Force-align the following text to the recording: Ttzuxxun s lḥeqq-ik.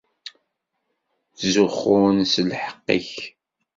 Ttzuxxun 1.31 2.17
s 2.31 2.33
lḥeqq-ik. 2.49 3.11